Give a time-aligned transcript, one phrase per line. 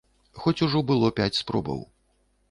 [0.43, 1.83] Хоць ужо было пяць спробаў.